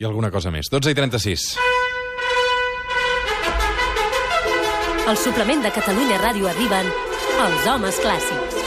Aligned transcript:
I 0.00 0.06
alguna 0.08 0.30
cosa 0.32 0.48
més. 0.48 0.70
12 0.72 0.94
i 0.94 0.96
36. 0.96 1.42
Al 5.10 5.18
suplement 5.20 5.60
de 5.60 5.72
Catalunya 5.76 6.16
Ràdio 6.22 6.48
arriben 6.48 6.88
els 7.44 7.68
homes 7.68 8.00
clàssics. 8.00 8.60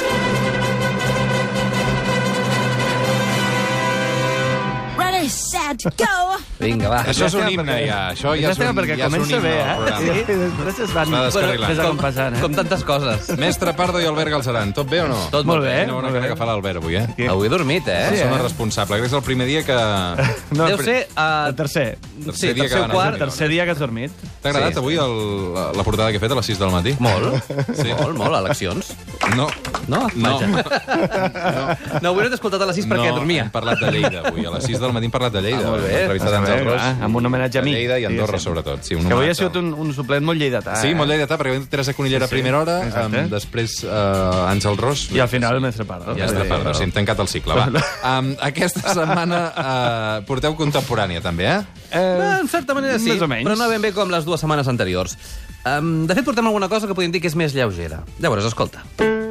Ready, 4.99 5.29
set, 5.33 5.89
go! 5.97 6.42
Vinga, 6.63 6.89
va. 6.89 6.99
Això 7.11 7.25
és 7.27 7.33
un 7.35 7.49
himne, 7.49 7.71
perquè- 7.71 7.87
ja. 7.87 7.99
Això 8.13 8.33
ja 8.39 8.49
és 8.51 8.59
un, 8.59 8.75
perquè 8.77 8.97
ja 8.97 9.05
és 9.07 9.13
un 9.13 9.19
comença 9.19 9.35
himne 9.35 9.49
bé, 9.49 9.55
eh? 9.59 10.23
I 10.23 10.37
després 10.39 10.79
es 10.79 10.93
van 10.93 11.07
Es 11.07 11.13
va 11.13 11.23
descarrilant. 11.25 11.71
desacompassant, 11.73 12.35
eh? 12.37 12.41
Com 12.41 12.53
tantes 12.55 12.83
coses. 12.83 13.29
Mestre 13.37 13.73
Pardo 13.73 14.01
i 14.01 14.05
Albert 14.05 14.29
Galceran, 14.31 14.73
tot 14.73 14.89
bé 14.89 15.01
o 15.01 15.07
no? 15.07 15.19
Tot 15.31 15.45
Molt 15.45 15.63
bé. 15.63 15.81
Quina 15.83 15.93
bona 15.93 16.11
cara 16.11 16.27
que 16.27 16.35
fa 16.35 16.45
l'Albert 16.45 16.77
avui, 16.81 16.95
eh? 16.95 17.07
Sí. 17.17 17.27
Avui 17.27 17.47
he 17.47 17.49
dormit, 17.49 17.87
eh? 17.87 17.99
Sí, 18.09 18.15
Persona 18.17 18.39
eh? 18.39 18.43
responsable. 18.43 18.97
Crec 18.97 19.01
que 19.09 19.11
és 19.11 19.13
el 19.19 19.23
primer 19.23 19.47
dia 19.47 19.63
que... 19.63 19.77
No, 20.57 20.67
Deu 20.67 20.77
ser... 20.83 21.07
Uh, 21.17 21.47
El 21.47 21.55
tercer. 21.55 21.97
Tercer 22.23 22.49
sí, 22.49 22.53
dia 22.53 22.63
que 22.63 22.69
tercer 22.69 22.91
quart. 22.91 23.15
a 23.15 23.19
Tercer 23.25 23.49
dia 23.49 23.65
que 23.65 23.71
has 23.71 23.79
dormit. 23.79 24.11
T'ha 24.41 24.49
agradat 24.49 24.73
Sí. 24.73 24.79
avui 24.79 24.95
el, 24.95 25.53
la, 25.53 25.71
la 25.73 25.83
portada 25.83 26.09
que 26.11 26.17
he 26.17 26.19
fet 26.19 26.31
a 26.31 26.35
les 26.35 26.45
6 26.45 26.59
del 26.59 26.71
matí? 26.71 26.95
Molt, 26.99 27.43
Sí. 27.75 27.89
molt, 27.99 28.15
molt, 28.17 28.35
eleccions. 28.37 28.93
No. 29.35 29.47
No? 29.87 30.07
No. 30.15 30.39
Vaja. 30.39 31.99
No, 32.01 32.09
avui 32.09 32.23
no 32.23 32.29
t'he 32.29 32.35
escoltat 32.37 32.61
a 32.61 32.67
les 32.69 32.75
6 32.79 32.87
perquè 32.87 33.09
no, 33.09 33.17
dormia. 33.19 33.43
hem 33.47 33.51
parlat 33.53 33.79
de 33.81 33.91
Lleida 33.91 34.21
avui. 34.27 34.45
A 34.45 34.51
les 34.55 34.63
6 34.69 34.79
del 34.79 34.93
matí 34.93 35.05
hem 35.09 35.13
parlat 35.13 35.33
de 35.33 35.41
Lleida. 35.41 35.63
Ah, 35.65 35.71
molt 35.71 35.83
bé. 35.83 35.91
Hem 35.93 36.01
entrevistat 36.03 36.33
Bé, 36.55 36.63
Ros. 36.63 36.73
clar, 36.75 37.03
amb 37.07 37.15
un 37.19 37.25
homenatge 37.25 37.59
a 37.59 37.61
mi, 37.63 37.73
Lleida 37.73 37.99
i 37.99 38.05
Andorra, 38.05 38.37
diguéssim. 38.37 38.43
sobretot. 38.53 38.83
Sí, 38.83 38.95
un 38.95 39.07
Que 39.07 39.13
avui 39.13 39.29
ha 39.29 39.35
sigut 39.35 39.55
un, 39.57 39.73
un 39.73 39.93
suplet 39.93 40.21
molt 40.21 40.39
lleidatà. 40.39 40.75
Sí, 40.81 40.89
eh? 40.89 40.95
molt 40.95 41.09
lleidatà, 41.09 41.37
perquè 41.37 41.53
vam 41.57 41.65
Teresa 41.71 41.93
Conillera 41.93 42.25
a 42.25 42.27
Sí, 42.27 42.35
sí. 42.35 42.41
primera 42.41 42.59
hora, 42.61 42.77
Exacte. 42.87 43.21
um, 43.23 43.29
després 43.29 43.77
uh, 43.83 44.49
Àngel 44.51 44.77
Ros. 44.77 45.07
I 45.11 45.19
al 45.19 45.27
final 45.29 45.55
el 45.55 45.61
mestre 45.61 45.85
Pardo. 45.85 46.15
Ja 46.17 46.25
està, 46.29 46.43
perdó, 46.47 46.73
sí, 46.73 46.83
hem 46.83 46.91
tancat 46.91 47.19
el 47.19 47.27
cicle, 47.27 47.53
va. 47.55 47.69
Um, 48.13 48.33
aquesta 48.41 48.93
setmana 48.93 49.39
uh, 49.55 50.25
porteu 50.27 50.53
contemporània, 50.59 51.21
també, 51.23 51.45
eh? 51.47 51.61
Eh, 51.91 52.39
en 52.41 52.47
certa 52.51 52.73
manera 52.73 52.97
sí, 52.99 53.09
més 53.13 53.21
o 53.21 53.27
menys. 53.27 53.47
però 53.47 53.55
no 53.57 53.69
ben 53.69 53.81
bé 53.81 53.93
com 53.95 54.09
les 54.11 54.25
dues 54.25 54.39
setmanes 54.41 54.67
anteriors. 54.67 55.15
Um, 55.63 56.05
de 56.07 56.13
fet, 56.17 56.25
portem 56.25 56.45
alguna 56.45 56.67
cosa 56.67 56.87
que 56.89 56.93
podem 56.97 57.11
dir 57.13 57.21
que 57.23 57.27
és 57.31 57.35
més 57.39 57.53
lleugera. 57.55 58.01
Llavors, 58.19 58.43
escolta. 58.49 58.83
Home, 58.99 59.22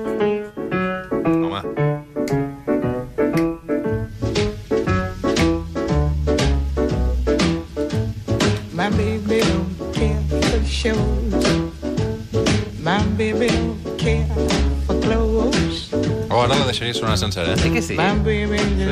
deixaria 16.83 16.95
sonar 16.95 17.19
sencera, 17.19 17.53
eh? 17.53 17.57
Sí 17.57 17.71
que 17.71 17.83
sí? 17.83 17.97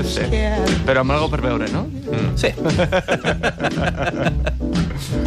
Sí. 0.05 0.21
cares. 0.31 0.71
Però 0.87 1.01
amb 1.03 1.11
algo 1.17 1.29
per 1.31 1.41
veure, 1.43 1.67
no? 1.73 1.87
Sí. 2.39 2.53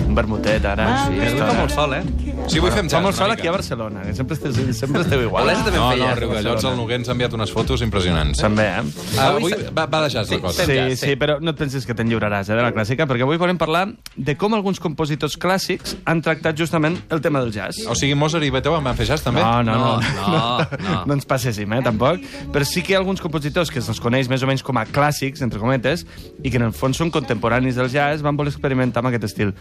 Un 0.07 0.15
vermutet, 0.15 0.63
ara. 0.65 0.87
Sí, 1.07 1.19
Avui 1.19 1.39
fa 1.41 1.53
molt 1.57 1.71
sol, 1.73 1.93
eh? 1.97 2.03
Sí, 2.47 2.59
avui 2.59 2.71
fem 2.75 2.89
Fa 2.91 2.99
molt 3.01 3.15
sol 3.17 3.31
aquí 3.31 3.47
a. 3.47 3.53
Barcelona, 3.53 4.01
que 4.03 4.13
sempre 4.17 4.35
esteu, 4.35 4.51
sempre 4.75 5.01
esteu 5.01 5.21
igual. 5.23 5.45
Olesa 5.45 5.63
també 5.63 5.79
No, 5.79 5.85
en 5.93 5.99
no, 5.99 6.05
feia. 6.05 6.15
Riudellots, 6.19 6.65
el 6.67 6.75
Noguer 6.77 6.97
ens 6.99 7.09
ha 7.09 7.13
enviat 7.15 7.33
unes 7.37 7.51
fotos 7.53 7.81
impressionants. 7.85 8.41
També, 8.43 8.65
eh? 8.67 8.81
Uh, 8.83 9.21
avui 9.23 9.55
va, 9.75 9.85
va 9.89 10.01
de 10.03 10.09
jazz 10.13 10.31
la 10.33 10.39
cosa. 10.43 10.65
Sí, 10.67 10.77
sí, 10.93 10.97
sí. 10.99 11.15
però 11.19 11.37
no 11.41 11.53
et 11.53 11.59
pensis 11.59 11.87
que 11.87 11.95
te'n 11.97 12.09
lliuraràs 12.11 12.49
eh, 12.51 12.57
de 12.57 12.65
la 12.65 12.73
clàssica, 12.75 13.07
perquè 13.09 13.25
avui 13.25 13.39
volem 13.41 13.57
parlar 13.61 13.85
de 14.15 14.35
com 14.39 14.53
alguns 14.57 14.81
compositors 14.83 15.37
clàssics 15.39 15.95
han 16.09 16.21
tractat 16.25 16.59
justament 16.59 16.99
el 17.13 17.21
tema 17.23 17.41
del 17.43 17.53
jazz. 17.55 17.85
O 17.87 17.95
sigui, 17.97 18.17
Mozart 18.19 18.45
i 18.45 18.51
Beethoven 18.53 18.83
van 18.85 18.99
fer 18.99 19.07
jazz, 19.09 19.23
també? 19.25 19.41
No, 19.41 19.63
no, 19.63 19.77
no. 19.79 19.93
No, 20.03 20.33
no, 20.33 20.67
no. 20.83 20.99
no 21.07 21.17
ens 21.17 21.29
passéssim, 21.29 21.77
eh, 21.77 21.81
tampoc. 21.85 22.21
Però 22.53 22.67
sí 22.67 22.83
que 22.83 22.93
hi 22.93 22.97
ha 22.97 23.01
alguns 23.01 23.23
compositors 23.23 23.71
que 23.71 23.81
se'ls 23.81 24.01
coneix 24.03 24.29
més 24.31 24.43
o 24.43 24.49
menys 24.51 24.65
com 24.65 24.77
a 24.81 24.85
clàssics, 24.89 25.41
entre 25.45 25.61
cometes, 25.63 26.05
i 26.43 26.51
que 26.51 26.59
en 26.59 26.67
el 26.67 26.75
fons 26.75 26.99
són 26.99 27.13
contemporanis 27.13 27.79
del 27.79 27.89
jazz, 27.93 28.25
van 28.25 28.37
voler 28.37 28.51
experimentar 28.53 29.01
amb 29.01 29.13
aquest 29.13 29.31
estil. 29.31 29.55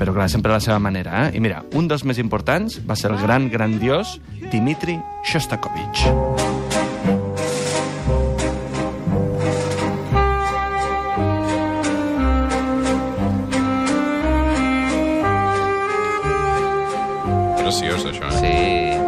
Però, 0.00 0.16
clar, 0.16 0.30
sempre 0.32 0.54
a 0.54 0.58
la 0.58 0.64
seva 0.64 0.80
manera, 0.82 1.26
eh? 1.26 1.36
I 1.36 1.44
mira, 1.44 1.62
un 1.76 1.90
dels 1.90 2.06
més 2.08 2.21
importants 2.22 2.80
va 2.88 2.96
ser 2.98 3.12
el 3.12 3.20
gran, 3.22 3.50
grandiós 3.52 4.18
Dimitri 4.52 5.00
Shostakovich. 5.26 6.06
Preciós, 6.06 6.61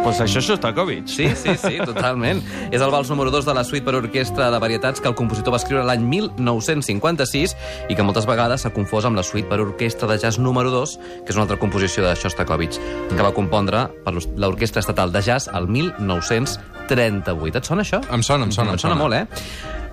Pues 0.05 0.19
això 0.21 0.37
és 0.37 0.45
Shostakovich. 0.45 1.07
Sí, 1.09 1.25
sí, 1.33 1.55
sí, 1.57 1.79
totalment. 1.81 2.43
És 2.69 2.77
el 2.77 2.91
vals 2.93 3.09
número 3.09 3.31
2 3.33 3.47
de 3.47 3.55
la 3.57 3.63
suite 3.65 3.81
per 3.87 3.95
orquestra 3.97 4.51
de 4.53 4.59
varietats 4.61 5.01
que 5.01 5.09
el 5.09 5.15
compositor 5.17 5.55
va 5.55 5.57
escriure 5.57 5.81
l'any 5.81 6.05
1956 6.05 7.55
i 7.89 7.97
que 7.97 8.05
moltes 8.05 8.29
vegades 8.29 8.61
s'ha 8.61 8.73
confós 8.75 9.09
amb 9.09 9.17
la 9.17 9.25
suite 9.25 9.49
per 9.49 9.63
orquestra 9.65 10.05
de 10.13 10.19
jazz 10.21 10.37
número 10.37 10.69
2, 10.69 10.95
que 11.25 11.33
és 11.33 11.41
una 11.41 11.47
altra 11.49 11.57
composició 11.57 12.05
de 12.05 12.13
Shostakovich, 12.13 12.77
que 13.09 13.21
va 13.25 13.33
compondre 13.33 13.87
per 14.05 14.13
l'Orquestra 14.13 14.85
Estatal 14.85 15.09
de 15.09 15.25
Jazz 15.25 15.49
el 15.49 15.65
1938. 16.89 17.57
Et 17.57 17.65
sona 17.65 17.81
això? 17.83 18.01
Em 18.13 18.23
sona, 18.23 18.45
em 18.45 18.51
sona, 18.51 18.69
em 18.71 18.73
Em 18.75 18.79
sona 18.79 18.95
sona. 18.95 19.01
molt, 19.01 19.13
eh? 19.13 19.27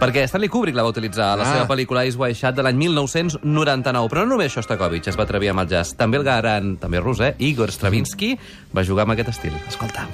Perquè 0.03 0.25
Stanley 0.27 0.49
Kubrick 0.51 0.75
la 0.77 0.83
va 0.83 0.89
utilitzar 0.91 1.33
a 1.33 1.37
la 1.37 1.45
Ah. 1.45 1.53
seva 1.55 1.69
pel·lícula 1.69 2.05
Ice 2.07 2.19
White 2.19 2.35
Shot 2.39 2.55
de 2.57 2.63
l'any 2.63 2.77
1999. 2.77 4.09
Però 4.11 4.25
no 4.27 4.35
només 4.35 4.53
Shostakovich 4.53 5.09
es 5.09 5.17
va 5.17 5.23
atrevir 5.25 5.51
amb 5.51 5.61
el 5.61 5.69
jazz. 5.69 5.95
També 5.97 6.17
el 6.19 6.25
gran, 6.25 6.77
també 6.79 7.01
rus, 7.01 7.21
eh? 7.21 7.35
Igor 7.39 7.71
Stravinsky 7.71 8.37
va 8.75 8.83
jugar 8.85 9.03
amb 9.03 9.13
aquest 9.13 9.29
estil. 9.29 9.53
Escolta. 9.69 10.09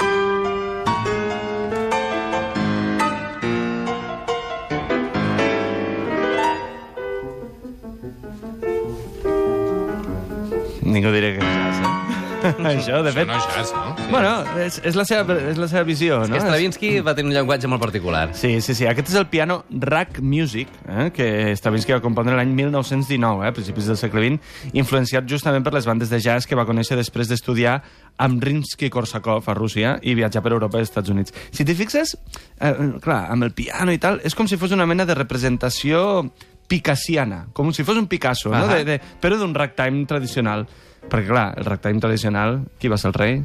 Ningú 10.82 11.10
diré 11.12 11.38
que? 11.38 11.57
això, 12.72 13.00
de 13.02 13.10
Això 13.10 13.14
fet... 13.16 13.28
no 13.28 13.36
és 13.36 13.46
jazz, 13.52 13.72
no? 13.74 13.94
Sí. 13.98 14.06
Bueno, 14.12 14.32
és, 14.64 14.78
és, 14.86 14.96
la 14.98 15.04
seva, 15.08 15.36
és 15.50 15.58
la 15.60 15.68
seva 15.70 15.82
visió, 15.88 16.20
No? 16.24 16.34
no? 16.34 16.40
Stravinsky 16.42 16.90
va 17.04 17.14
tenir 17.16 17.30
un 17.32 17.36
llenguatge 17.36 17.68
molt 17.70 17.82
particular. 17.82 18.28
Sí, 18.38 18.60
sí, 18.64 18.74
sí. 18.78 18.86
Aquest 18.90 19.10
és 19.12 19.18
el 19.20 19.26
piano 19.30 19.60
Rack 19.70 20.20
Music, 20.20 20.68
eh, 20.88 21.08
que 21.14 21.28
Stravinsky 21.58 21.94
va 21.96 22.00
compondre 22.04 22.36
l'any 22.38 22.52
1919, 22.56 23.44
eh, 23.44 23.48
a 23.50 23.56
principis 23.56 23.88
del 23.90 23.98
segle 24.00 24.24
XX, 24.26 24.72
influenciat 24.78 25.28
justament 25.30 25.66
per 25.66 25.74
les 25.76 25.86
bandes 25.88 26.10
de 26.12 26.20
jazz 26.22 26.46
que 26.48 26.58
va 26.58 26.66
conèixer 26.68 26.96
després 26.98 27.28
d'estudiar 27.30 27.78
amb 28.18 28.42
Rimsky-Korsakov 28.42 29.46
a 29.48 29.54
Rússia 29.58 29.96
i 30.02 30.14
viatjar 30.18 30.42
per 30.42 30.52
Europa 30.56 30.78
i 30.78 30.84
els 30.86 30.90
Estats 30.90 31.10
Units. 31.14 31.34
Si 31.54 31.64
t'hi 31.66 31.74
fixes, 31.78 32.16
eh, 32.60 32.74
clar, 33.04 33.24
amb 33.30 33.46
el 33.46 33.52
piano 33.54 33.92
i 33.94 33.98
tal, 34.02 34.20
és 34.24 34.34
com 34.34 34.48
si 34.50 34.56
fos 34.58 34.72
una 34.74 34.86
mena 34.86 35.06
de 35.06 35.14
representació 35.18 36.30
picassiana, 36.68 37.46
com 37.56 37.72
si 37.72 37.82
fos 37.82 37.96
un 37.96 38.06
Picasso, 38.06 38.52
no? 38.52 38.66
De, 38.68 38.84
de, 38.84 39.00
però 39.20 39.38
d'un 39.40 39.54
ragtime 39.56 40.04
tradicional. 40.06 40.66
Perquè, 41.08 41.30
clar, 41.30 41.52
el 41.56 41.64
ragtime 41.64 42.02
tradicional, 42.04 42.60
qui 42.78 42.90
va 42.92 42.98
ser 43.00 43.08
el 43.10 43.16
rei? 43.16 43.38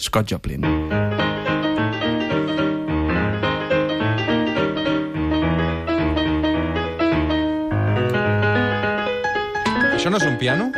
Scott 0.00 0.32
Joplin. 0.32 0.64
Això 9.94 10.10
no 10.10 10.18
és 10.18 10.26
un 10.28 10.38
piano? 10.40 10.72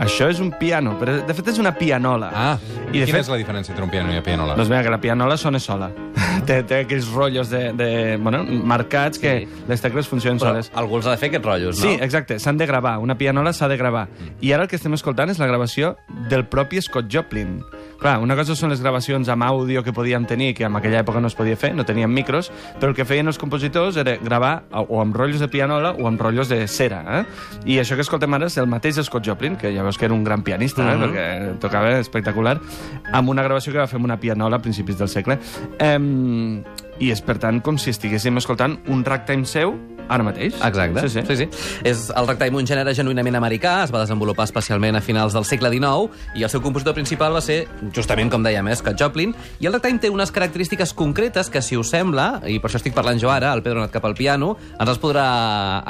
Això 0.00 0.30
és 0.30 0.38
un 0.40 0.54
piano, 0.58 0.94
però 0.98 1.18
de 1.26 1.34
fet 1.36 1.50
és 1.52 1.58
una 1.60 1.74
pianola. 1.76 2.30
Ah, 2.32 2.54
I 2.90 3.02
de 3.02 3.10
quina 3.10 3.18
fet, 3.18 3.26
és 3.26 3.34
la 3.34 3.38
diferència 3.42 3.74
entre 3.74 3.84
un 3.84 3.90
piano 3.92 4.10
i 4.10 4.16
una 4.16 4.24
pianola? 4.24 4.56
Doncs 4.58 4.70
mira, 4.70 4.82
que 4.86 4.94
la 4.94 5.02
pianola 5.02 5.36
sona 5.36 5.60
sola. 5.60 5.90
Té, 6.46 6.62
té 6.62 6.80
aquells 6.84 7.08
rotllos 7.12 7.50
de, 7.50 7.72
de, 7.72 8.16
bueno, 8.16 8.44
marcats 8.44 9.18
que 9.18 9.30
Sí. 9.40 9.48
les 9.68 9.80
tecles 9.80 10.08
funcionen 10.08 10.38
Però 10.38 10.50
soles. 10.52 10.70
algú 10.74 10.96
els 10.96 11.06
ha 11.06 11.10
de 11.14 11.16
fer 11.22 11.28
aquests 11.30 11.46
rotllos, 11.46 11.78
no? 11.80 11.86
Sí, 11.86 11.96
exacte, 12.00 12.38
s'han 12.38 12.58
de 12.58 12.66
gravar. 12.66 12.98
Una 12.98 13.16
pianola 13.18 13.52
s'ha 13.52 13.68
de 13.68 13.76
gravar. 13.76 14.08
I 14.40 14.52
ara 14.52 14.64
el 14.64 14.68
que 14.68 14.76
estem 14.76 14.94
escoltant 14.94 15.30
és 15.30 15.38
la 15.38 15.46
gravació 15.46 15.96
del 16.28 16.44
propi 16.46 16.80
Scott 16.82 17.06
Joplin. 17.12 17.60
Clar, 18.00 18.16
una 18.24 18.32
cosa 18.32 18.54
són 18.56 18.72
les 18.72 18.80
gravacions 18.80 19.28
amb 19.28 19.44
àudio 19.44 19.82
que 19.84 19.92
podíem 19.92 20.24
tenir, 20.24 20.54
que 20.56 20.64
en 20.64 20.76
aquella 20.78 21.02
època 21.02 21.20
no 21.20 21.28
es 21.28 21.36
podia 21.36 21.58
fer, 21.60 21.74
no 21.76 21.84
teníem 21.84 22.08
micros, 22.08 22.48
però 22.80 22.94
el 22.94 22.96
que 22.96 23.04
feien 23.04 23.28
els 23.28 23.36
compositors 23.38 23.98
era 24.00 24.16
gravar 24.16 24.62
o 24.72 25.02
amb 25.02 25.16
rotllos 25.16 25.44
de 25.44 25.50
pianola 25.52 25.92
o 25.92 26.08
amb 26.08 26.20
rotllos 26.20 26.48
de 26.48 26.62
cera. 26.64 27.02
Eh? 27.20 27.22
I 27.74 27.78
això 27.82 27.98
que 27.98 28.06
escoltem 28.06 28.32
ara 28.38 28.48
és 28.48 28.56
el 28.56 28.70
mateix 28.72 29.02
Scott 29.04 29.28
Joplin, 29.28 29.58
que 29.60 29.74
ja 29.74 29.84
veus 29.84 30.00
que 30.00 30.08
era 30.08 30.16
un 30.16 30.24
gran 30.24 30.42
pianista, 30.42 30.80
eh? 30.80 30.96
Mhm. 30.96 31.04
perquè 31.04 31.58
tocava 31.60 31.98
espectacular, 31.98 32.58
amb 33.12 33.28
una 33.28 33.44
gravació 33.44 33.72
que 33.72 33.78
va 33.84 33.86
fer 33.86 34.00
amb 34.00 34.08
una 34.08 34.20
pianola 34.20 34.56
a 34.56 34.62
principis 34.64 34.96
del 34.96 35.08
segle. 35.08 35.38
Em, 35.78 36.64
I 37.00 37.10
és, 37.10 37.20
per 37.20 37.38
tant, 37.38 37.62
com 37.64 37.78
si 37.78 37.90
estiguéssim 37.90 38.36
escoltant 38.36 38.78
un 38.88 39.04
ragtime 39.04 39.46
seu 39.46 39.76
ara 40.10 40.26
mateix. 40.26 40.56
Exacte. 40.58 41.06
Sí, 41.06 41.12
sí. 41.14 41.24
sí, 41.28 41.36
sí. 41.40 41.48
És 41.86 42.08
el 42.10 42.28
ragtime 42.28 42.58
un 42.58 42.68
gènere 42.68 42.94
genuïnament 42.96 43.38
americà, 43.38 43.78
es 43.86 43.94
va 43.94 44.02
desenvolupar 44.02 44.48
especialment 44.48 44.98
a 44.98 45.02
finals 45.04 45.36
del 45.36 45.46
segle 45.48 45.70
XIX 45.72 46.38
i 46.38 46.46
el 46.46 46.52
seu 46.52 46.62
compositor 46.64 46.96
principal 46.98 47.36
va 47.36 47.42
ser, 47.44 47.62
justament 47.96 48.32
com 48.32 48.44
dèiem, 48.44 48.68
eh, 48.68 48.78
Scott 48.80 48.98
Joplin. 49.00 49.34
I 49.60 49.70
el 49.70 49.76
ragtime 49.76 50.02
té 50.02 50.10
unes 50.12 50.34
característiques 50.34 50.94
concretes 50.96 51.50
que, 51.50 51.62
si 51.62 51.78
us 51.78 51.92
sembla, 51.94 52.42
i 52.50 52.58
per 52.58 52.70
això 52.70 52.80
estic 52.82 52.96
parlant 52.96 53.20
jo 53.22 53.30
ara, 53.32 53.54
el 53.54 53.62
Pedro 53.66 53.80
ha 53.80 53.86
anat 53.86 53.94
cap 53.94 54.08
al 54.08 54.16
piano, 54.18 54.56
ens 54.78 54.88
les 54.90 55.02
podrà 55.02 55.26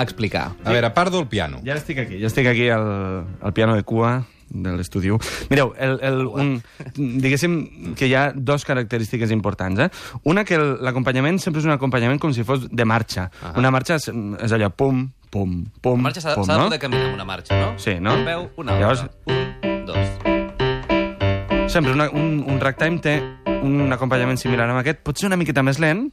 explicar. 0.01 0.51
A 0.65 0.75
veure, 0.75 0.93
pardo 0.97 1.23
el 1.23 1.29
piano. 1.33 1.63
Ja 1.67 1.79
estic 1.81 2.05
aquí, 2.05 2.21
ja 2.21 2.29
estic 2.29 2.51
aquí 2.51 2.69
al, 2.69 3.25
al 3.41 3.57
piano 3.57 3.77
de 3.79 3.87
cua 3.87 4.21
de 4.51 4.73
l'estudi 4.77 5.11
1. 5.15 5.19
Mireu, 5.51 5.73
el, 5.79 5.99
el, 6.03 6.27
un, 6.27 6.51
diguéssim 6.97 7.95
que 7.97 8.07
hi 8.11 8.15
ha 8.19 8.33
dos 8.35 8.65
característiques 8.67 9.31
importants. 9.31 9.79
Eh? 9.81 9.89
Una, 10.25 10.45
que 10.45 10.55
el- 10.59 10.77
l'acompanyament 10.83 11.39
sempre 11.39 11.61
és 11.63 11.67
un 11.69 11.73
acompanyament 11.77 12.19
com 12.21 12.33
si 12.35 12.43
fos 12.45 12.67
de 12.71 12.85
marxa. 12.85 13.31
Ah. 13.43 13.55
Una 13.57 13.71
marxa 13.71 13.95
és, 14.01 14.11
és 14.11 14.53
allò, 14.53 14.71
pum, 14.75 15.07
pum, 15.31 15.65
pum, 15.81 15.99
La 16.03 16.09
marxa 16.11 16.21
s'ha 16.21 16.35
de 16.35 16.47
no? 16.51 16.65
poder 16.67 16.81
caminar 16.83 17.07
amb 17.07 17.15
una 17.21 17.25
marxa, 17.29 17.55
no? 17.61 17.73
Sí, 17.79 17.95
no? 18.03 18.15
Un 18.19 18.25
peu, 18.27 18.49
una 18.59 18.75
altra. 18.77 19.07
Llavors- 19.07 19.11
Un, 19.31 19.87
dos. 19.87 21.71
Sempre 21.71 21.93
una, 21.95 22.09
un, 22.11 22.43
un 22.51 22.59
ragtime 22.61 22.99
té 22.99 23.21
un 23.63 23.93
acompanyament 23.95 24.39
similar 24.41 24.67
amb 24.69 24.81
aquest, 24.81 25.05
potser 25.07 25.29
una 25.31 25.37
miqueta 25.39 25.63
més 25.63 25.79
lent, 25.79 26.09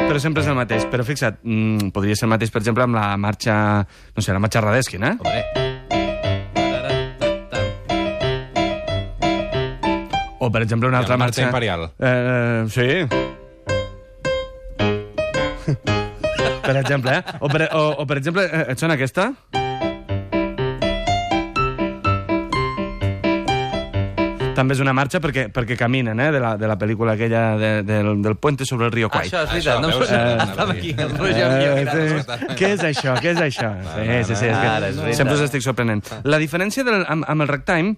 però 0.00 0.18
sempre 0.18 0.40
és 0.42 0.48
el 0.48 0.56
mateix. 0.56 0.86
Però 0.90 1.04
fixa't, 1.04 1.42
mm, 1.44 1.90
podria 1.94 2.16
ser 2.16 2.24
el 2.26 2.32
mateix, 2.34 2.50
per 2.50 2.62
exemple, 2.64 2.82
amb 2.88 2.96
la 2.96 3.16
marxa, 3.20 3.86
no 4.16 4.22
sé, 4.24 4.32
la 4.32 4.40
marxa 4.42 4.62
Radeskin, 4.64 5.04
eh? 5.04 5.16
Hombre. 5.20 5.59
O, 10.42 10.50
per 10.50 10.62
exemple, 10.62 10.88
una 10.88 10.98
altra 10.98 11.14
la 11.14 11.18
marxa 11.24 11.42
marxa... 11.42 11.50
imperial. 11.50 11.90
Eh, 11.98 12.64
sí. 12.68 13.06
per 16.66 16.76
exemple, 16.80 17.16
eh? 17.18 17.22
O 17.40 17.48
per, 17.48 17.68
o, 17.74 17.82
o 18.00 18.06
per 18.06 18.16
exemple, 18.22 18.44
eh, 18.48 18.64
et 18.72 18.78
sona 18.80 18.94
aquesta? 18.96 19.34
També 24.56 24.74
és 24.74 24.80
una 24.82 24.92
marxa 24.92 25.20
perquè, 25.24 25.46
perquè 25.54 25.76
caminen, 25.78 26.18
eh? 26.20 26.26
De 26.34 26.40
la, 26.42 26.50
de 26.60 26.68
la 26.68 26.74
pel·lícula 26.76 27.14
aquella 27.14 27.42
de, 27.56 27.70
del, 27.86 28.10
del 28.20 28.34
puente 28.36 28.66
sobre 28.68 28.88
el 28.90 28.92
río 28.92 29.08
Kwai. 29.08 29.28
Això 29.30 29.44
és 29.46 29.52
veritat. 29.54 29.80
No, 29.80 29.88
veus? 29.94 30.10
eh, 30.10 30.18
Eh, 30.20 30.44
estava 30.50 30.72
aquí. 30.74 30.90
El 30.98 31.14
Roger 31.16 31.38
Eh, 31.38 31.44
havia 31.46 31.70
mirat. 31.78 31.96
sí. 31.96 32.54
Què 32.58 32.72
és 32.74 32.82
això? 32.90 33.14
Què 33.22 33.30
és 33.32 33.40
això? 33.46 33.70
Sí, 33.94 34.18
sí, 34.28 34.36
sí. 34.36 34.50
És 34.50 34.56
Ara, 34.58 34.80
que 34.80 34.90
és 34.90 34.96
veritat. 35.00 35.16
sempre 35.22 35.34
us 35.38 35.44
estic 35.46 35.62
sorprenent. 35.64 36.02
La 36.24 36.38
diferència 36.42 36.84
del, 36.84 37.06
amb, 37.08 37.24
amb 37.28 37.46
el 37.46 37.48
ragtime 37.48 37.94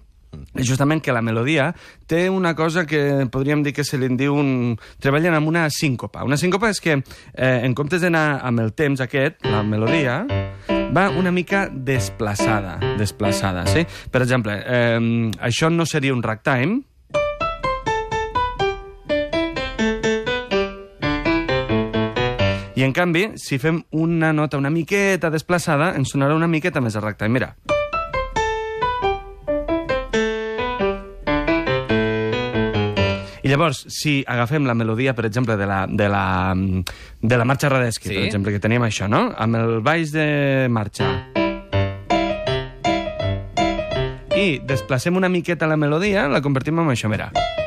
és 0.55 0.67
justament 0.67 1.01
que 1.03 1.13
la 1.15 1.21
melodia 1.21 1.71
té 2.07 2.29
una 2.29 2.53
cosa 2.55 2.85
que 2.85 3.27
podríem 3.31 3.63
dir 3.63 3.73
que 3.73 3.85
se 3.85 3.97
li 3.97 4.09
diu 4.17 4.35
un... 4.37 4.77
treballen 5.01 5.35
amb 5.37 5.49
una 5.49 5.67
síncopa. 5.73 6.23
Una 6.23 6.37
síncopa 6.37 6.69
és 6.73 6.81
que, 6.83 6.99
eh, 7.33 7.59
en 7.63 7.75
comptes 7.75 8.01
d'anar 8.03 8.41
amb 8.43 8.63
el 8.63 8.73
temps 8.73 9.01
aquest, 9.03 9.43
la 9.45 9.63
melodia 9.63 10.23
va 10.93 11.09
una 11.09 11.31
mica 11.31 11.67
desplaçada, 11.71 12.77
desplaçada, 12.99 13.65
sí? 13.67 13.85
Per 14.11 14.21
exemple, 14.21 14.59
eh, 14.61 15.29
això 15.41 15.71
no 15.73 15.85
seria 15.89 16.13
un 16.13 16.23
ragtime, 16.23 16.83
I, 22.73 22.81
en 22.81 22.91
canvi, 22.91 23.27
si 23.37 23.59
fem 23.61 23.83
una 23.93 24.31
nota 24.33 24.57
una 24.57 24.71
miqueta 24.73 25.29
desplaçada, 25.29 25.91
ens 25.93 26.09
sonarà 26.09 26.33
una 26.33 26.49
miqueta 26.49 26.81
més 26.81 26.97
a 26.97 27.05
ragtime. 27.05 27.37
Mira. 27.37 27.53
I 27.69 27.82
llavors, 33.53 33.83
si 33.93 34.23
agafem 34.27 34.65
la 34.67 34.73
melodia, 34.75 35.13
per 35.15 35.25
exemple, 35.29 35.55
de 35.59 35.67
la, 35.69 35.83
de 35.87 36.09
la, 36.09 36.25
de 37.21 37.37
la 37.37 37.45
marxa 37.45 37.69
Radeschi, 37.71 38.09
Sí. 38.09 38.15
per 38.17 38.25
exemple, 38.27 38.51
que 38.51 38.59
teníem 38.59 38.83
això, 38.89 39.07
no? 39.07 39.29
Amb 39.37 39.55
el 39.61 39.79
baix 39.85 40.11
de 40.11 40.67
marxa. 40.73 41.07
I 44.33 44.59
desplacem 44.65 45.15
una 45.15 45.29
miqueta 45.29 45.67
la 45.69 45.77
melodia, 45.77 46.27
la 46.27 46.41
convertim 46.41 46.79
en 46.81 46.89
això, 46.91 47.07
mira. 47.11 47.29
Ole. 47.33 47.62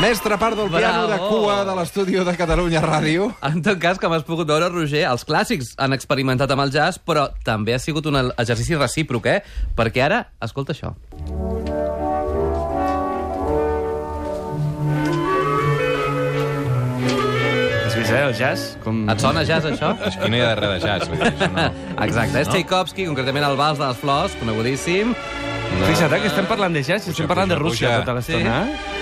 Mestre 0.00 0.36
part 0.36 0.56
del 0.58 0.68
piano 0.68 1.06
de 1.08 1.16
cua 1.24 1.62
de 1.64 1.74
l'estudi 1.78 2.18
de 2.20 2.34
Catalunya 2.36 2.82
Ràdio. 2.84 3.30
En 3.48 3.62
tot 3.64 3.78
cas, 3.80 3.96
com 4.02 4.12
has 4.12 4.26
pogut 4.28 4.48
veure, 4.50 4.68
Roger, 4.68 5.06
els 5.08 5.24
clàssics 5.24 5.72
han 5.80 5.96
experimentat 5.96 6.52
amb 6.52 6.66
el 6.66 6.74
jazz, 6.74 7.00
però 7.00 7.30
també 7.48 7.72
ha 7.74 7.80
sigut 7.80 8.10
un 8.12 8.20
exercici 8.26 8.76
recíproc, 8.76 9.30
eh? 9.32 9.38
Perquè 9.78 10.04
ara, 10.04 10.20
escolta 10.44 10.76
això. 10.76 10.92
Has 17.86 17.94
vist, 17.94 18.10
eh, 18.10 18.22
el 18.26 18.34
jazz? 18.34 18.76
Com... 18.84 19.04
Et 19.12 19.20
sona 19.22 19.44
jazz, 19.46 19.66
això? 19.70 19.92
Aquí 20.08 20.30
no 20.32 20.38
hi 20.38 20.42
ha 20.42 20.50
de 20.52 20.56
res 20.60 20.72
de 20.74 20.80
jazz. 20.88 21.08
Vull 21.10 21.20
dir, 21.22 21.30
això 21.30 21.48
no. 21.52 21.66
Exacte, 22.06 22.42
és 22.42 22.50
Tchaikovsky, 22.52 23.06
concretament 23.10 23.46
el 23.46 23.56
Vals 23.60 23.78
de 23.80 23.86
les 23.86 24.00
Flors, 24.02 24.34
conegudíssim. 24.40 25.14
Fixa't, 25.86 26.12
eh, 26.16 26.20
que 26.24 26.30
estem 26.32 26.48
parlant 26.50 26.74
de 26.76 26.82
jazz 26.86 27.06
i 27.06 27.10
Puja, 27.10 27.16
estem 27.16 27.30
parlant 27.30 27.52
de 27.52 27.58
puja, 27.58 27.68
Rússia 27.68 27.88
puja. 27.90 28.04
tota 28.04 28.16
l'estona. 28.18 28.60
eh? 28.66 28.95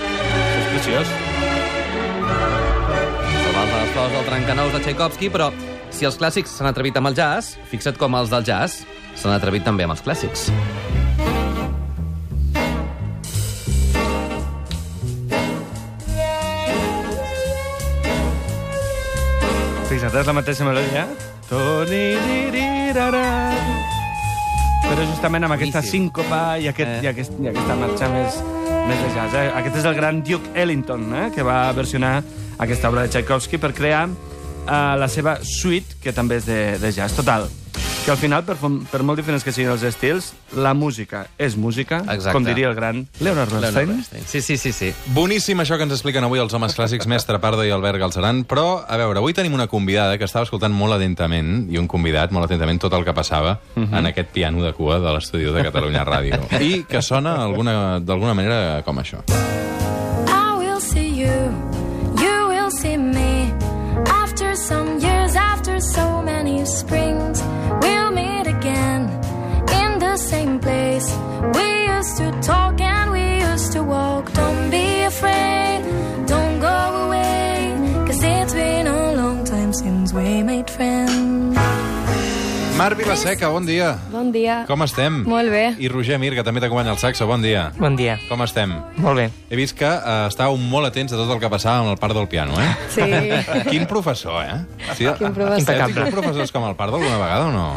És 0.75 0.81
preciós. 0.83 1.07
El 3.47 3.53
Vals 3.55 3.71
de 3.71 3.77
les 3.79 3.91
Flors 3.93 4.11
del 4.11 4.25
Trencanous 4.27 4.73
de 4.73 4.79
Tchaikovsky, 4.83 5.29
però 5.31 5.47
si 5.95 6.03
els 6.03 6.17
clàssics 6.19 6.51
s'han 6.57 6.67
atrevit 6.67 6.97
amb 6.99 7.07
el 7.07 7.15
jazz, 7.15 7.55
fixa't 7.71 7.95
com 8.01 8.17
els 8.19 8.33
del 8.33 8.43
jazz 8.43 8.81
s'han 9.15 9.31
atrevit 9.37 9.63
també 9.63 9.87
amb 9.87 9.95
els 9.95 10.03
clàssics. 10.03 10.49
Fixa't, 19.87 20.11
és 20.19 20.27
la 20.27 20.35
mateixa 20.35 20.67
melodia. 20.67 21.05
Però 24.85 25.05
justament 25.07 25.47
amb 25.47 25.55
aquesta 25.55 25.81
síncopa 25.81 26.57
i, 26.59 26.67
aquest, 26.67 26.97
Eh. 26.99 27.03
i, 27.05 27.07
aquest, 27.13 27.39
i 27.41 27.47
aquesta 27.51 27.75
marxa 27.79 28.09
més, 28.11 28.37
més 28.85 29.01
de 29.01 29.09
jazz. 29.15 29.33
Eh? 29.33 29.49
Aquest 29.59 29.79
és 29.81 29.85
el 29.89 29.97
gran 29.97 30.21
Duke 30.25 30.53
Ellington, 30.53 31.05
eh? 31.17 31.27
que 31.33 31.45
va 31.45 31.71
versionar 31.73 32.19
aquesta 32.61 32.89
obra 32.91 33.05
de 33.05 33.13
Tchaikovsky 33.13 33.59
per 33.61 33.73
crear 33.73 34.05
eh, 34.07 34.95
la 35.01 35.09
seva 35.09 35.39
suite, 35.41 35.97
que 36.01 36.13
també 36.13 36.39
és 36.41 36.49
de, 36.49 36.59
de 36.81 36.91
jazz. 36.93 37.17
Total, 37.17 37.49
que 38.05 38.11
al 38.11 38.17
final, 38.17 38.43
per, 38.45 38.53
per 38.91 38.99
molt 39.01 39.17
diferents 39.17 39.41
que 39.43 39.49
siguin 39.49 39.71
els 39.73 39.81
estils, 39.81 40.27
la 40.53 40.75
música 40.77 41.23
és 41.41 41.55
música, 41.57 42.03
Exacte. 42.05 42.35
com 42.37 42.45
diria 42.45 42.67
el 42.69 42.75
gran 42.77 42.99
Leonard 43.19 43.49
Leonard 43.49 43.73
Bernstein. 43.73 44.21
Sí, 44.29 44.41
sí, 44.45 44.57
sí, 44.61 44.71
sí. 44.71 44.91
Boníssim 45.15 45.57
això 45.63 45.79
que 45.79 45.87
ens 45.87 45.95
expliquen 45.97 46.23
avui 46.27 46.37
els 46.39 46.53
homes 46.53 46.77
clàssics, 46.77 47.07
Mestre 47.09 47.39
Pardo 47.41 47.65
i 47.65 47.71
Albert 47.73 47.97
Galceran, 48.03 48.43
però, 48.45 48.83
a 48.87 48.99
veure, 49.01 49.17
avui 49.23 49.33
tenim 49.33 49.57
una 49.57 49.65
convidada 49.67 50.19
que 50.21 50.29
estava 50.29 50.45
escoltant 50.45 50.75
molt 50.77 50.93
atentament, 50.99 51.65
i 51.73 51.81
un 51.81 51.89
convidat 51.89 52.29
molt 52.31 52.45
atentament, 52.45 52.77
tot 52.85 52.93
el 52.93 53.03
que 53.09 53.13
passava 53.17 53.57
en 53.75 54.05
aquest 54.05 54.29
piano 54.29 54.61
de 54.61 54.73
cua 54.77 54.99
de 55.01 55.09
l'estudi 55.17 55.49
de 55.49 55.65
Catalunya 55.65 56.05
Ràdio. 56.05 56.43
I 56.61 56.83
que 56.85 57.01
sona 57.01 57.39
alguna- 57.41 57.99
d'alguna 58.05 58.37
manera 58.37 58.83
com 58.85 59.01
això. 59.01 59.25
Marc 82.75 82.97
Vilaseca, 82.97 83.47
bon 83.47 83.63
dia. 83.63 83.93
Bon 84.11 84.33
dia. 84.35 84.65
Com 84.67 84.81
estem? 84.83 85.21
Molt 85.23 85.47
bé. 85.47 85.77
I 85.79 85.87
Roger 85.87 86.17
Mir, 86.19 86.33
que 86.35 86.43
també 86.43 86.59
t'acompanya 86.59 86.91
al 86.91 86.97
saxo, 86.99 87.23
bon 87.29 87.39
dia. 87.39 87.69
Bon 87.79 87.95
dia. 87.95 88.17
Com 88.27 88.43
estem? 88.43 88.73
Molt 88.99 89.15
bé. 89.15 89.29
He 89.47 89.55
vist 89.55 89.77
que 89.79 89.87
uh, 89.87 90.25
estàveu 90.27 90.57
molt 90.59 90.89
atents 90.89 91.13
a 91.15 91.19
tot 91.21 91.31
el 91.31 91.39
que 91.39 91.47
passava 91.51 91.85
amb 91.85 91.93
el 91.93 91.99
part 92.01 92.11
del 92.17 92.27
piano, 92.27 92.57
eh? 92.59 92.67
Sí. 92.91 93.07
Quin 93.71 93.87
professor, 93.87 94.41
eh? 94.43 94.57
Sí, 94.91 95.07
Quin 95.07 95.31
professor. 95.31 95.61
Impecable. 95.63 96.03
Quin 96.03 96.17
professors 96.17 96.51
com 96.51 96.67
el 96.67 96.75
Pardo 96.75 96.99
alguna 96.99 97.15
vegada 97.21 97.45
o 97.47 97.53
no? 97.53 97.67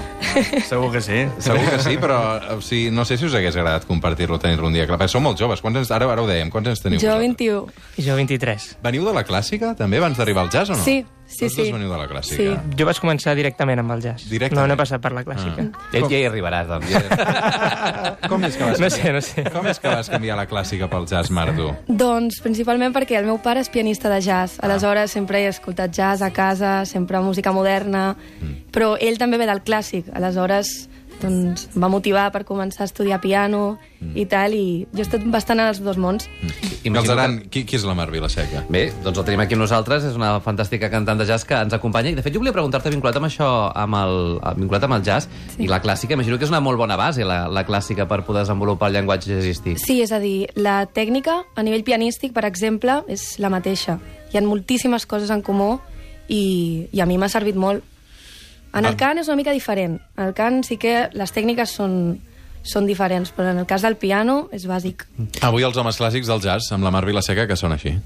Segur 0.67 0.91
que 0.97 1.05
sí. 1.05 1.21
Segur 1.47 1.63
que 1.69 1.79
sí, 1.85 1.95
però 2.03 2.19
o 2.57 2.59
sigui, 2.59 2.91
no 2.91 3.07
sé 3.07 3.21
si 3.21 3.29
us 3.31 3.37
hagués 3.39 3.55
agradat 3.55 3.87
compartir-lo, 3.87 4.41
tenir-lo 4.43 4.67
un 4.67 4.75
dia. 4.75 4.89
Clar, 4.91 4.99
perquè 4.99 5.15
sou 5.15 5.23
molt 5.23 5.39
joves. 5.39 5.63
Quants 5.63 5.79
anys, 5.79 5.95
ara, 5.95 6.11
ara 6.11 6.27
ho 6.27 6.27
dèiem, 6.27 6.51
quants 6.51 6.75
anys 6.75 6.83
teniu 6.83 6.99
Jo 6.99 7.15
vosaltres? 7.15 7.39
21. 7.39 7.87
I 8.03 8.09
jo 8.11 8.19
23. 8.19 8.67
Veniu 8.83 9.07
de 9.07 9.15
la 9.15 9.23
clàssica, 9.31 9.77
també, 9.79 10.03
abans 10.03 10.19
d'arribar 10.19 10.49
al 10.49 10.51
jazz, 10.51 10.75
o 10.75 10.81
no? 10.81 10.83
Sí, 10.83 11.05
sí, 11.29 11.45
Tots 11.45 11.57
dos 11.61 11.67
sí. 11.69 11.73
veniu 11.75 11.91
de 11.93 11.99
la 12.01 12.07
clàssica. 12.11 12.37
Sí. 12.41 12.75
Jo 12.81 12.87
vaig 12.89 12.99
començar 13.05 13.35
directament 13.39 13.83
amb 13.83 13.93
el 13.95 14.03
jazz. 14.03 14.25
Directament? 14.31 14.63
No, 14.65 14.67
no 14.67 14.75
he 14.75 14.81
passat 14.81 15.03
per 15.05 15.13
la 15.15 15.23
clàssica. 15.27 15.69
Ja, 15.93 16.01
ja 16.09 16.19
hi 16.19 16.25
arribaràs, 16.27 16.67
doncs. 16.73 16.89
Ja... 16.91 18.17
Com 18.31 18.45
és 18.49 18.57
que 18.59 18.65
vas, 18.65 18.81
No 18.81 18.91
sé, 18.91 19.13
no 19.13 19.21
sé. 19.25 19.45
com 19.53 19.67
és 19.71 19.79
que 19.81 19.89
vas 19.93 20.09
canviar 20.11 20.37
la 20.41 20.47
clàssica 20.51 20.89
pel 20.91 21.07
jazz, 21.09 21.31
Mardu? 21.35 21.71
Doncs 21.89 22.41
principalment 22.45 22.95
perquè 22.97 23.19
el 23.21 23.29
meu 23.29 23.39
pare 23.45 23.61
és 23.65 23.71
pianista 23.73 24.11
de 24.13 24.21
jazz. 24.25 24.59
Aleshores 24.65 25.13
sempre 25.15 25.45
he 25.45 25.49
escoltat 25.53 25.93
jazz 25.95 26.23
a 26.25 26.31
casa, 26.35 26.83
sempre 26.89 27.21
música 27.25 27.53
moderna, 27.53 28.15
però 28.73 28.97
ell 29.01 29.19
també 29.21 29.39
ve 29.39 29.47
del 29.49 29.63
clàssic. 29.65 30.09
Aleshores 30.17 30.89
doncs, 31.23 31.69
em 31.75 31.83
va 31.83 31.89
motivar 31.91 32.29
per 32.33 32.45
començar 32.45 32.83
a 32.85 32.89
estudiar 32.89 33.21
piano 33.21 33.79
i 34.15 34.25
tal, 34.31 34.55
i 34.55 34.87
jo 34.93 35.01
he 35.01 35.03
estat 35.03 35.25
bastant 35.27 35.59
als 35.61 35.81
dos 35.83 35.97
mons. 35.99 36.29
Galzeran, 36.85 37.41
que- 37.41 37.49
qui, 37.51 37.65
qui 37.67 37.77
és 37.77 37.85
la 37.85 37.95
Mar 37.95 38.11
Vilaseca? 38.11 38.65
Bé, 38.71 38.93
doncs 39.05 39.19
el 39.19 39.25
tenim 39.27 39.41
aquí 39.41 39.55
amb 39.55 39.63
nosaltres, 39.65 40.05
és 40.05 40.15
una 40.17 40.41
fantàstica 40.41 40.89
cantant 40.91 41.19
de 41.19 41.27
jazz 41.27 41.45
que 41.45 41.55
ens 41.55 41.73
acompanya. 41.75 42.11
I, 42.11 42.15
de 42.15 42.23
fet, 42.23 42.33
jo 42.33 42.41
volia 42.41 42.53
preguntar-te, 42.55 42.91
vinculat 42.91 43.17
amb 43.19 43.27
això, 43.27 43.49
amb 43.75 43.95
el, 43.99 44.41
vinculat 44.57 44.85
amb 44.87 44.95
el 44.95 45.03
jazz, 45.03 45.29
sí. 45.57 45.65
i 45.65 45.69
la 45.69 45.83
clàssica, 45.83 46.15
imagino 46.15 46.39
que 46.39 46.45
és 46.45 46.51
una 46.55 46.61
molt 46.61 46.79
bona 46.79 46.97
base, 46.97 47.25
la, 47.25 47.49
la 47.49 47.67
clàssica, 47.67 48.07
per 48.09 48.23
poder 48.25 48.43
desenvolupar 48.47 48.89
el 48.89 48.95
llenguatge 49.01 49.35
jazzístic. 49.35 49.79
Sí, 49.83 50.01
és 50.03 50.13
a 50.13 50.19
dir, 50.23 50.49
la 50.55 50.87
tècnica 50.87 51.43
a 51.57 51.63
nivell 51.67 51.85
pianístic, 51.85 52.33
per 52.33 52.45
exemple, 52.47 53.03
és 53.09 53.39
la 53.39 53.51
mateixa. 53.51 53.99
Hi 54.33 54.39
ha 54.39 54.43
moltíssimes 54.47 55.05
coses 55.07 55.31
en 55.31 55.43
comú 55.43 55.79
i, 56.29 56.87
i 56.93 57.01
a 57.01 57.07
mi 57.07 57.19
m'ha 57.19 57.29
servit 57.29 57.57
molt. 57.57 57.83
En 58.75 58.85
el 58.85 58.93
Ah. 58.95 58.97
cant 58.97 59.19
és 59.19 59.29
una 59.29 59.37
mica 59.37 59.53
diferent. 59.53 60.01
En 60.17 60.25
el 60.27 60.35
cant 60.35 60.63
sí 60.65 60.77
que 60.77 61.09
les 61.13 61.33
tècniques 61.33 61.71
són, 61.71 62.21
són 62.63 62.87
diferents, 62.87 63.33
però 63.35 63.51
en 63.51 63.59
el 63.59 63.67
cas 63.67 63.83
del 63.83 63.97
piano 63.97 64.49
és 64.53 64.67
bàsic. 64.67 65.07
Avui 65.43 65.63
els 65.63 65.77
homes 65.77 65.99
clàssics 65.99 66.27
del 66.27 66.41
jazz, 66.41 66.71
amb 66.73 66.85
la 66.85 66.91
Mar 66.91 67.05
Vilaseca, 67.07 67.47
que 67.47 67.57
són 67.57 67.73
així. 67.73 67.99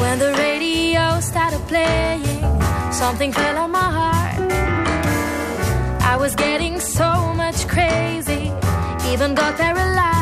When 0.00 0.18
the 0.18 0.32
radio 0.36 1.20
started 1.20 1.60
playing, 1.68 2.22
something 2.92 3.32
fell 3.32 3.58
on 3.58 3.70
my 3.70 3.78
heart. 3.78 4.52
I 6.02 6.16
was 6.18 6.34
getting 6.36 6.78
so 6.80 7.32
much 7.34 7.66
crazy, 7.66 8.50
even 9.12 9.34
got 9.34 9.56
paralyzed. 9.56 10.19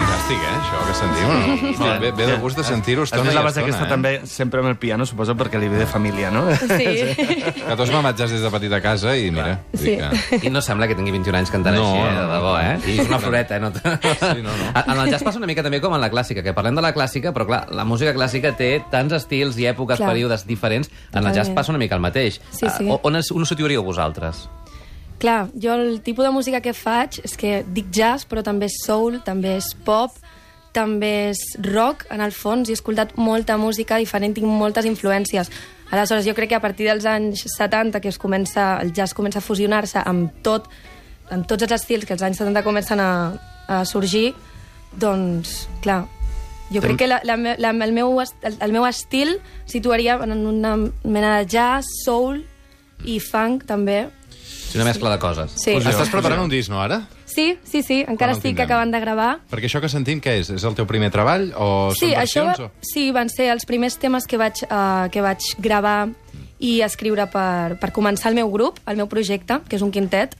Fantàstic, 0.00 0.40
eh, 0.40 0.52
això 0.56 0.80
que 0.86 0.94
sentim. 0.96 1.80
No? 1.80 1.88
Ve, 2.00 2.10
ve 2.16 2.26
de 2.26 2.36
gust 2.40 2.58
de 2.58 2.64
sentir-ho 2.64 3.04
estona 3.06 3.30
i 3.30 3.34
la 3.34 3.42
base 3.44 3.60
estona, 3.60 3.66
aquesta 3.68 3.86
eh? 3.86 3.90
també, 3.90 4.12
sempre 4.28 4.62
amb 4.62 4.70
el 4.72 4.76
piano, 4.80 5.06
suposo, 5.08 5.34
perquè 5.38 5.60
li 5.60 5.68
ve 5.72 5.80
de 5.82 5.86
família, 5.90 6.30
no? 6.34 6.46
Sí. 6.56 6.88
Que 7.70 7.76
tots 7.78 7.92
m'amat 7.92 8.18
jazz 8.18 8.32
des 8.34 8.42
de 8.42 8.50
petit 8.52 8.72
a 8.74 8.80
casa 8.82 9.12
i 9.18 9.30
mira... 9.34 9.58
Sí. 9.78 9.96
Que... 10.00 10.40
I 10.48 10.52
no 10.52 10.62
sembla 10.64 10.88
que 10.90 10.96
tingui 10.98 11.12
21 11.14 11.38
anys 11.38 11.52
cantant 11.52 11.76
No, 11.76 11.86
així, 11.86 12.00
eh? 12.02 12.14
no, 12.14 12.22
de 12.26 12.34
debò, 12.34 12.54
eh? 12.58 12.76
no. 12.80 12.90
I 12.90 12.96
és 13.02 13.10
una 13.10 13.20
floreta, 13.22 13.58
eh? 13.58 13.62
No 13.62 13.70
Sí, 13.74 14.42
no, 14.42 14.54
no. 14.54 14.70
En 14.90 15.02
el 15.04 15.12
jazz 15.12 15.24
passa 15.26 15.38
una 15.38 15.48
mica 15.50 15.64
també 15.66 15.80
com 15.82 15.94
en 15.94 16.02
la 16.02 16.10
clàssica, 16.12 16.42
que 16.46 16.54
parlem 16.56 16.78
de 16.78 16.84
la 16.84 16.92
clàssica, 16.96 17.34
però 17.36 17.46
clar, 17.48 17.60
la 17.76 17.86
música 17.88 18.14
clàssica 18.16 18.54
té 18.58 18.72
tants 18.92 19.14
estils 19.20 19.58
i 19.60 19.68
èpoques, 19.70 20.00
Clar. 20.00 20.14
períodes 20.14 20.46
diferents. 20.48 20.90
En 21.12 21.26
el 21.26 21.36
jazz 21.36 21.52
passa 21.54 21.74
una 21.74 21.82
mica 21.82 21.98
el 21.98 22.02
mateix. 22.04 22.40
Sí, 22.50 22.66
sí. 22.66 22.88
Ah, 22.88 22.98
On, 23.02 23.14
on 23.14 23.46
us 23.46 23.52
situaríeu 23.54 23.84
vosaltres? 23.86 24.48
Clar, 25.20 25.50
jo 25.52 25.74
el 25.76 26.00
tipus 26.00 26.24
de 26.24 26.32
música 26.32 26.62
que 26.64 26.72
faig 26.72 27.18
és 27.20 27.36
que 27.36 27.60
dic 27.76 27.90
jazz, 27.92 28.24
però 28.24 28.40
també 28.40 28.70
és 28.70 28.78
soul, 28.86 29.18
també 29.20 29.58
és 29.58 29.74
pop, 29.84 30.14
també 30.72 31.10
és 31.28 31.42
rock, 31.66 32.06
en 32.08 32.22
el 32.24 32.32
fons, 32.32 32.68
i 32.68 32.72
he 32.72 32.78
escoltat 32.78 33.16
molta 33.20 33.58
música 33.60 33.98
diferent, 34.00 34.32
tinc 34.38 34.48
moltes 34.48 34.88
influències. 34.88 35.50
Aleshores, 35.90 36.24
jo 36.24 36.32
crec 36.38 36.52
que 36.52 36.56
a 36.56 36.62
partir 36.62 36.86
dels 36.88 37.04
anys 37.04 37.42
70, 37.52 38.00
que 38.00 38.08
es 38.08 38.18
comença, 38.18 38.78
el 38.80 38.94
jazz 38.96 39.12
comença 39.12 39.42
a 39.42 39.44
fusionar-se 39.44 40.00
amb 40.06 40.40
tot, 40.46 40.70
amb 41.28 41.44
tots 41.50 41.66
els 41.66 41.74
estils 41.76 42.06
que 42.06 42.14
els 42.16 42.24
anys 42.24 42.40
70 42.40 42.62
comencen 42.64 43.02
a, 43.02 43.10
a 43.68 43.82
sorgir, 43.84 44.30
doncs, 44.96 45.66
clar, 45.84 46.06
jo 46.70 46.80
crec 46.80 47.00
que 47.02 47.10
la, 47.10 47.18
la, 47.26 47.36
la, 47.36 47.74
el, 47.74 47.92
meu, 47.92 48.20
el, 48.22 48.56
el 48.56 48.72
meu 48.72 48.86
estil 48.86 49.36
situaria 49.66 50.16
en 50.22 50.46
una 50.46 50.76
mena 50.78 51.36
de 51.40 51.50
jazz, 51.50 51.90
soul 52.04 52.44
i 53.04 53.18
funk, 53.18 53.66
també. 53.66 54.04
És 54.70 54.76
una 54.78 54.86
mescla 54.86 55.10
de 55.10 55.18
coses. 55.18 55.52
Sí. 55.58 55.74
Estàs 55.76 56.10
preparant 56.12 56.44
un 56.44 56.50
disc, 56.52 56.70
no, 56.70 56.78
ara? 56.80 57.00
Sí, 57.26 57.56
sí, 57.66 57.82
sí, 57.82 58.00
encara 58.00 58.16
Quan 58.16 58.30
el 58.30 58.36
estic 58.38 58.50
tindrem? 58.56 58.66
acabant 58.68 58.92
de 58.94 59.00
gravar. 59.02 59.30
Perquè 59.50 59.66
això 59.68 59.80
que 59.82 59.88
sentim, 59.90 60.20
què 60.22 60.38
és? 60.40 60.50
És 60.50 60.64
el 60.66 60.74
teu 60.78 60.86
primer 60.86 61.10
treball 61.14 61.50
o 61.56 61.90
Sí, 61.94 62.10
són 62.12 62.22
això 62.22 62.44
versions? 62.46 62.60
va, 62.60 62.70
O... 62.70 62.86
sí, 62.92 63.10
van 63.14 63.28
ser 63.30 63.50
els 63.52 63.66
primers 63.66 63.98
temes 63.98 64.26
que 64.26 64.38
vaig, 64.38 64.62
uh, 64.70 65.08
que 65.10 65.22
vaig 65.22 65.38
gravar 65.58 66.08
i 66.60 66.80
escriure 66.82 67.26
per, 67.32 67.78
per 67.80 67.90
començar 67.92 68.30
el 68.30 68.34
meu 68.38 68.50
grup, 68.50 68.78
el 68.86 68.96
meu 68.96 69.06
projecte, 69.08 69.60
que 69.68 69.76
és 69.76 69.82
un 69.82 69.90
quintet, 69.90 70.34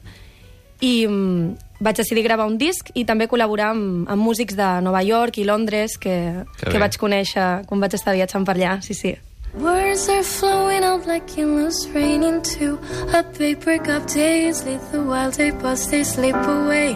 i 0.81 1.05
um, 1.07 1.55
vaig 1.79 1.95
decidir 1.97 2.23
gravar 2.23 2.45
un 2.49 2.57
disc 2.57 2.89
i 2.93 3.03
també 3.05 3.27
col·laborar 3.29 3.71
amb, 3.75 4.07
amb 4.09 4.21
músics 4.21 4.55
de 4.57 4.67
Nova 4.81 5.01
York 5.03 5.37
i 5.37 5.43
Londres 5.45 5.97
que, 5.97 6.43
Que 6.59 6.65
que 6.65 6.77
bé. 6.77 6.79
vaig 6.79 6.97
conèixer 6.97 7.65
quan 7.67 7.79
vaig 7.81 7.93
estar 7.93 8.13
viatjant 8.13 8.45
per 8.45 8.55
allà, 8.57 8.79
sí, 8.81 8.93
sí. 8.93 9.15
Words 9.53 10.07
are 10.07 10.23
flowing 10.23 10.81
out 10.83 11.05
like 11.05 11.37
endless 11.37 11.85
rain 11.93 12.23
into 12.23 12.79
a 13.13 13.21
paper 13.21 13.77
cup. 13.83 14.07
Days 14.07 14.63
lead 14.63 14.79
the 14.93 15.03
wild 15.03 15.35
bus, 15.61 15.87
they 15.91 16.03
slip 16.05 16.35
away 16.35 16.95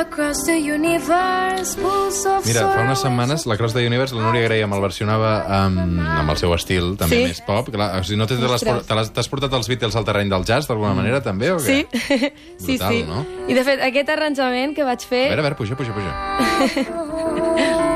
across 0.00 0.42
the 0.44 0.58
universe. 0.58 1.76
Pulse 1.76 2.26
of 2.26 2.44
Mira, 2.46 2.66
fa 2.74 2.82
unes 2.82 2.98
setmanes 2.98 3.46
la 3.46 3.56
Cross 3.56 3.74
the 3.78 3.86
Universe, 3.86 4.12
la 4.14 4.26
Núria 4.26 4.42
Graham 4.48 4.74
el 4.74 4.82
versionava 4.82 5.30
amb, 5.62 6.00
amb 6.02 6.34
el 6.34 6.36
seu 6.42 6.52
estil, 6.58 6.96
també 6.98 7.14
Sí. 7.14 7.24
més 7.30 7.40
pop. 7.46 7.70
Clar, 7.70 7.92
o 8.00 8.02
sigui, 8.02 8.18
no 8.18 8.26
t'has 8.26 8.40
te 8.60 9.10
t'has 9.14 9.28
portat 9.30 9.52
els 9.54 9.68
Beatles 9.70 9.94
al 9.94 10.04
terreny 10.04 10.28
del 10.34 10.44
jazz 10.44 10.66
d'alguna 10.66 10.94
manera, 10.98 11.22
també, 11.22 11.52
o 11.54 11.60
Sí, 11.60 11.86
què? 11.86 12.32
sí, 12.58 12.74
Brutal, 12.74 12.90
sí. 12.92 13.02
no? 13.06 13.24
I 13.46 13.54
de 13.54 13.62
fet, 13.62 13.80
aquest 13.80 14.08
arranjament 14.10 14.74
que 14.74 14.82
vaig 14.82 14.98
A 14.98 15.06
fer... 15.14 15.28
veure, 15.30 15.40
a 15.40 15.46
veure, 15.46 15.56
puja, 15.62 15.76
puja, 15.78 15.94
puja. 15.94 17.90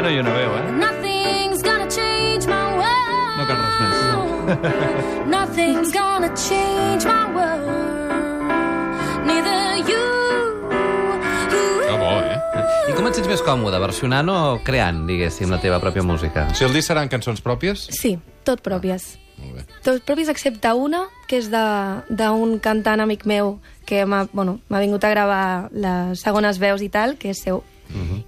piano 0.00 0.08
i 0.14 0.18
una 0.18 0.32
veu, 0.32 0.50
eh? 0.56 0.70
Nothing's 0.72 1.62
gonna 1.62 1.86
change 1.88 2.46
my 2.46 2.72
world. 2.72 3.36
No 3.36 3.44
cal 3.46 3.56
res 3.60 3.76
més. 3.80 5.26
Nothing's 5.36 5.92
gonna 5.92 6.30
change 6.36 7.04
my 7.04 7.26
world. 7.34 7.68
Neither 9.26 9.76
you. 9.84 10.04
Que 11.84 11.96
bo, 11.98 12.12
eh? 12.16 12.38
I 12.88 12.94
com 12.96 13.06
et 13.10 13.14
sents 13.18 13.28
més 13.28 13.42
còmode, 13.44 13.78
versionant 13.82 14.28
o 14.32 14.38
creant, 14.64 15.04
diguéssim, 15.08 15.50
la 15.52 15.60
teva 15.60 15.80
pròpia 15.82 16.02
música? 16.02 16.48
Si 16.56 16.64
el 16.64 16.72
disc 16.72 16.88
seran 16.88 17.08
cançons 17.12 17.42
pròpies... 17.44 17.88
Sí, 17.92 18.16
tot 18.48 18.62
pròpies. 18.64 19.18
Molt 19.40 19.56
bé. 19.60 19.66
Tots 19.84 20.00
propis 20.04 20.28
excepte 20.32 20.72
una, 20.76 21.04
que 21.28 21.38
és 21.40 21.50
de- 21.52 22.00
d'un 22.08 22.56
cantant 22.60 23.00
amic 23.04 23.26
meu 23.28 23.58
que 23.88 24.02
m'ha 24.08 24.24
bueno, 24.32 24.58
m'ha 24.68 24.80
vingut 24.80 25.04
a 25.04 25.12
gravar 25.12 25.44
les 25.72 26.20
segones 26.24 26.58
veus 26.60 26.80
i 26.84 26.88
tal, 26.92 27.16
que 27.20 27.32
és 27.32 27.40
seu. 27.44 27.62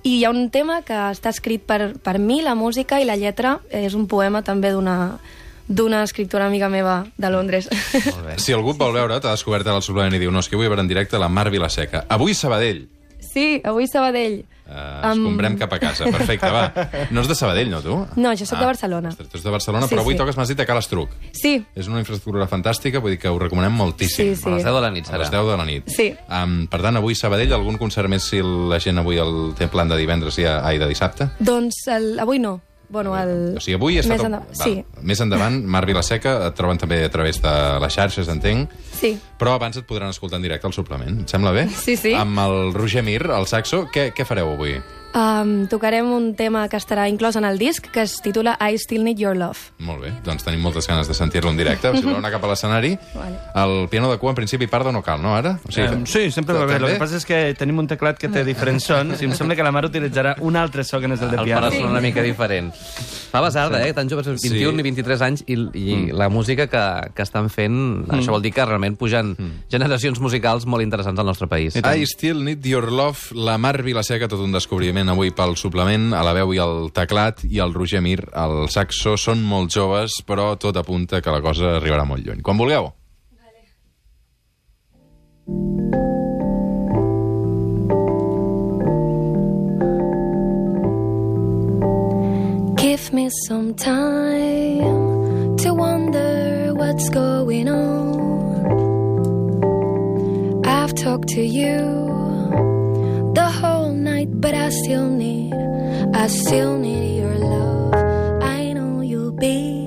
I 0.02 0.16
hi 0.18 0.24
ha 0.24 0.30
un 0.30 0.48
tema 0.50 0.80
que 0.82 0.96
està 1.12 1.30
escrit 1.30 1.62
per, 1.62 1.94
per 2.02 2.18
mi, 2.18 2.40
la 2.42 2.56
música 2.58 3.00
i 3.00 3.06
la 3.06 3.16
lletra, 3.16 3.60
és 3.70 3.94
un 3.94 4.08
poema 4.10 4.42
també 4.42 4.72
d'una 4.74 5.18
d'una 5.72 6.02
escriptora 6.02 6.46
amiga 6.46 6.68
meva 6.68 7.06
de 7.16 7.30
Londres. 7.30 7.68
Si 8.36 8.52
algú 8.52 8.74
et 8.74 8.80
vol 8.80 8.92
veure, 8.92 9.20
t'ha 9.22 9.30
descobert 9.30 9.66
el 9.70 9.82
suplement 9.82 10.14
i 10.14 10.20
diu 10.20 10.32
no, 10.34 10.42
és 10.42 10.50
que 10.50 10.58
vull 10.58 10.68
veure 10.68 10.82
en 10.82 10.90
directe 10.90 11.20
la 11.22 11.30
Mar 11.32 11.48
Vilaseca. 11.54 12.04
Avui 12.12 12.34
Sabadell. 12.34 12.88
Sí, 13.22 13.60
avui 13.64 13.86
Sabadell. 13.88 14.42
Uh, 14.72 15.10
escombrem 15.10 15.56
cap 15.60 15.72
a 15.74 15.78
casa. 15.82 16.06
Perfecte, 16.08 16.48
va. 16.48 16.70
No 17.12 17.20
és 17.20 17.28
de 17.28 17.34
Sabadell, 17.36 17.68
no, 17.68 17.80
tu? 17.84 17.96
No, 18.16 18.30
jo 18.38 18.46
sóc 18.48 18.58
de 18.62 18.64
Barcelona. 18.64 19.10
Ostres, 19.12 19.28
tu 19.28 19.36
ets 19.36 19.44
de 19.44 19.52
Barcelona, 19.52 19.86
Sí, 19.88 19.92
però 19.94 20.00
avui 20.04 20.14
sí. 20.14 20.18
toques, 20.22 20.38
m'has 20.38 20.48
dit, 20.48 20.62
a 20.62 20.66
Cal 20.68 20.78
Estruc. 20.80 21.10
Sí, 21.36 21.54
És 21.76 21.88
una 21.92 22.00
infraestructura 22.00 22.46
fantàstica, 22.48 23.02
vull 23.02 23.12
dir 23.12 23.20
que 23.20 23.28
ho 23.28 23.38
recomanem 23.42 23.74
moltíssim. 23.76 24.32
Sí, 24.32 24.40
sí. 24.40 24.48
A 24.48 24.54
les 24.56 24.64
10 24.64 24.74
de 24.78 24.80
la 24.86 24.90
nit 24.94 25.06
A 25.08 25.12
serà. 25.12 25.18
les 25.26 25.30
10 25.34 25.50
de 25.50 25.56
la 25.60 25.66
nit. 25.68 25.88
Sí. 25.92 26.08
Um, 26.30 26.66
per 26.72 26.80
tant, 26.86 26.96
avui 26.96 27.14
Sabadell, 27.18 27.52
algun 27.52 27.76
concert 27.76 28.08
més 28.08 28.22
si 28.32 28.40
la 28.40 28.80
gent 28.80 28.98
avui 29.02 29.20
el 29.20 29.52
té 29.58 29.68
plan 29.68 29.88
de 29.92 29.98
divendres 30.00 30.38
i 30.40 30.46
ai, 30.48 30.78
de 30.78 30.88
dissabte? 30.88 31.28
doncs 31.38 31.82
el, 31.92 32.14
avui 32.22 32.38
no. 32.40 32.60
Bueno, 32.92 33.14
el... 33.16 33.56
O 33.56 33.60
sigui, 33.64 33.78
avui 33.80 33.96
està 33.98 34.12
més 34.12 34.20
tot... 34.20 34.28
endavant. 34.28 34.52
Val. 34.52 34.68
Sí, 34.68 35.02
Més 35.08 35.20
endavant, 35.24 35.58
Mar 35.74 35.82
Vilaseca, 35.88 36.34
et 36.50 36.56
troben 36.58 36.78
també 36.78 37.00
a 37.06 37.10
través 37.12 37.40
de 37.42 37.52
les 37.80 37.96
xarxes, 37.96 38.28
entenc. 38.28 38.70
sí. 38.92 39.14
Però 39.40 39.56
abans 39.56 39.80
et 39.80 39.86
podran 39.88 40.12
escoltar 40.12 40.36
en 40.38 40.44
directe 40.44 40.68
al 40.68 40.74
suplement. 40.76 41.22
Et 41.24 41.32
sembla 41.32 41.50
bé? 41.56 41.64
Sí, 41.72 41.96
sí. 41.96 42.12
Amb 42.14 42.38
el 42.44 42.74
Roger 42.76 43.02
Mir, 43.02 43.22
el 43.32 43.48
saxo, 43.50 43.86
què, 43.90 44.10
què 44.14 44.28
fareu 44.28 44.52
avui? 44.54 44.76
Um, 45.14 45.66
tocarem 45.68 46.06
un 46.08 46.30
tema 46.32 46.62
que 46.72 46.78
estarà 46.80 47.04
inclòs 47.10 47.36
en 47.36 47.44
el 47.44 47.58
disc, 47.60 47.84
que 47.92 48.00
es 48.06 48.14
titula 48.24 48.54
I 48.56 48.78
Still 48.80 49.02
Need 49.04 49.18
Your 49.20 49.36
Love. 49.36 49.58
Molt 49.84 50.00
bé, 50.00 50.12
doncs 50.24 50.40
tenim 50.46 50.62
moltes 50.64 50.86
ganes 50.88 51.04
de 51.06 51.12
sentir-lo 51.12 51.50
en 51.52 51.58
directe. 51.60 51.90
Si 51.98 52.00
voleu 52.00 52.16
anar 52.16 52.30
cap 52.32 52.46
a 52.46 52.48
l'escenari, 52.48 52.94
Vale. 53.14 53.36
el 53.60 53.88
piano 53.92 54.08
de 54.10 54.16
cua 54.16 54.32
en 54.32 54.38
principi 54.40 54.66
part 54.72 54.88
no 54.88 55.02
cal, 55.04 55.20
no, 55.20 55.34
ara? 55.36 55.58
O 55.68 55.72
Sí, 55.72 55.82
um, 55.84 56.06
sí 56.08 56.30
sempre 56.32 56.56
va 56.56 56.64
bé. 56.64 56.76
El 56.80 56.86
que 56.94 57.00
passa 57.02 57.18
és 57.20 57.26
que 57.28 57.42
tenim 57.60 57.78
un 57.82 57.90
teclat 57.90 58.16
que 58.16 58.30
té 58.32 58.40
diferents 58.44 58.88
sons 58.88 59.20
i 59.20 59.28
em 59.28 59.34
sembla 59.36 59.54
que 59.58 59.62
la 59.66 59.72
Mar 59.74 59.84
utilitzarà 59.84 60.36
un 60.40 60.56
altre 60.56 60.82
so 60.82 60.98
que 60.98 61.08
no 61.08 61.14
és 61.14 61.20
el 61.20 61.30
de 61.30 61.36
El 61.36 61.44
piano. 61.44 61.60
pare 61.68 61.76
sona 61.76 61.90
una 61.92 62.00
mica 62.00 62.22
diferent. 62.24 62.72
Fa 62.72 63.40
basarda, 63.44 63.82
eh? 63.86 63.92
Tan 63.92 64.08
joves, 64.08 64.26
21 64.26 64.72
Sí. 64.72 64.80
i 64.80 64.82
23 64.82 65.22
anys, 65.28 65.44
i, 65.46 65.58
i 65.76 65.98
la 66.12 66.30
música 66.32 66.66
que, 66.72 66.82
que 67.14 67.22
estan 67.22 67.50
fent, 67.52 68.06
això 68.08 68.32
vol 68.32 68.40
dir 68.42 68.52
que 68.56 68.64
realment 68.64 68.96
pugen 68.96 69.36
generacions 69.68 70.20
musicals 70.24 70.64
molt 70.64 70.82
interessants 70.84 71.20
al 71.20 71.26
nostre 71.28 71.48
país. 71.52 71.76
I 71.76 72.06
Still 72.08 72.42
Need 72.44 72.64
Your 72.64 72.90
Love, 72.90 73.32
la 73.36 73.58
Mar 73.58 73.82
Vilaseca, 73.82 74.28
tot 74.28 74.40
un 74.40 74.52
descobriment 74.52 75.01
avui 75.10 75.32
pel 75.34 75.56
suplement, 75.56 76.12
a 76.14 76.22
la 76.22 76.34
veu 76.36 76.52
i 76.54 76.60
el 76.62 76.90
teclat, 76.94 77.42
i 77.48 77.58
el 77.64 77.74
Roger 77.74 78.02
Mir, 78.04 78.20
el 78.38 78.68
saxo, 78.70 79.16
són 79.18 79.42
molt 79.42 79.72
joves, 79.74 80.20
però 80.26 80.52
tot 80.60 80.76
apunta 80.76 81.20
que 81.20 81.32
la 81.34 81.40
cosa 81.42 81.78
arribarà 81.78 82.04
molt 82.06 82.22
lluny. 82.26 82.42
Quan 82.42 82.58
vulgueu. 82.60 82.92
Give 92.76 93.12
me 93.12 93.30
some 93.48 93.74
time 93.74 95.56
to 95.56 95.74
wonder 95.74 96.74
what's 96.74 97.08
going 97.10 97.68
on. 97.68 98.22
I've 100.64 100.94
talked 100.94 101.28
to 101.30 101.42
you 101.42 102.21
right, 104.24 104.40
but 104.40 104.54
I 104.54 104.68
still 104.70 105.08
need, 105.08 105.52
I 106.14 106.26
still 106.28 106.78
need 106.78 107.18
your 107.18 107.34
love. 107.38 107.94
I 108.42 108.72
know 108.72 109.00
you'll 109.00 109.32
be 109.32 109.86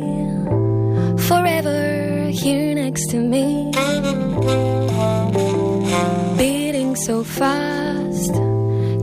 forever 1.27 2.29
here 2.31 2.75
next 2.75 3.09
to 3.11 3.17
me. 3.17 3.71
Beating 6.37 6.95
so 6.95 7.23
fast, 7.23 8.33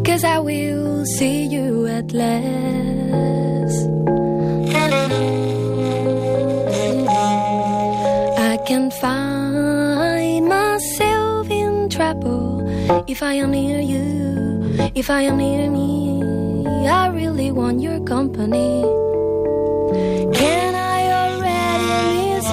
cause 0.04 0.24
I 0.24 0.38
will 0.38 1.04
see 1.18 1.46
you 1.46 1.86
at 1.86 2.12
last. 2.12 3.88
I 8.38 8.58
can 8.66 8.90
find 8.90 10.46
myself 10.46 11.50
in 11.50 11.88
trouble 11.88 12.62
if 13.08 13.22
I 13.22 13.34
am 13.34 13.50
near 13.52 13.80
you 13.80 14.31
if 14.94 15.08
I 15.08 15.22
am 15.22 15.38
near 15.38 15.70
me. 15.70 16.22
I 16.86 17.08
really 17.08 17.50
want 17.50 17.80
your 17.80 18.00
company. 18.00 18.82
Can 20.34 20.74
I 20.74 21.10
already 21.22 21.94
miss 22.18 22.46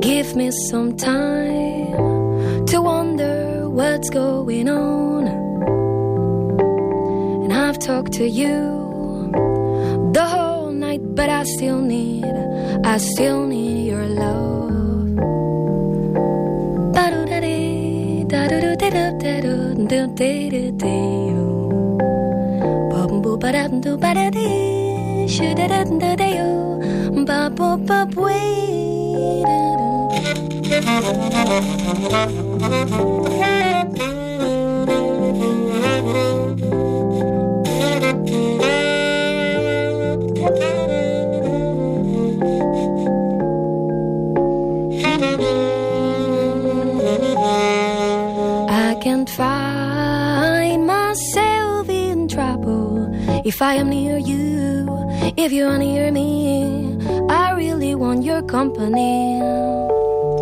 Give 0.00 0.34
me 0.36 0.50
some 0.70 0.96
time 0.96 2.66
to 2.66 2.82
wonder 2.82 3.68
what's 3.68 4.10
going 4.10 4.68
on. 4.68 5.28
And 7.44 7.52
I've 7.52 7.78
talked 7.78 8.12
to 8.14 8.26
you 8.28 9.30
the 10.12 10.24
whole 10.24 10.72
night, 10.72 11.02
but 11.14 11.28
I 11.30 11.44
still 11.44 11.80
need, 11.80 12.24
I 12.84 12.98
still 12.98 13.46
need 13.46 13.86
your 13.86 14.06
love. 14.06 14.53
do 19.74 19.86
do 19.90 20.00
dee 20.18 20.50
dee 20.50 20.70
dee 20.82 21.34
Bum 22.90 23.12
boo 23.22 23.36
ba 23.42 23.50
dum 23.52 23.80
do 23.84 23.92
ba 24.02 24.10
da 24.14 24.26
dee 24.30 25.26
Shoo 25.34 25.54
da 25.58 25.66
da 25.72 25.80
da 26.02 26.10
dee 26.20 26.38
oh 26.46 26.78
Ba 27.28 27.38
bo 27.56 27.68
ba 27.88 27.98
da 28.06 28.14
da 33.98 34.13
if 53.44 53.60
I 53.60 53.74
am 53.74 53.90
near 53.90 54.16
you, 54.18 54.86
if 55.36 55.52
you 55.52 55.66
are 55.66 55.76
near 55.78 56.10
me. 56.10 56.96
I 57.28 57.52
really 57.52 57.94
want 57.94 58.24
your 58.24 58.42
company. 58.42 59.38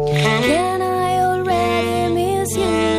Can 0.08 0.82
I 0.82 1.18
already 1.18 2.14
miss 2.14 2.56
you? 2.56 2.92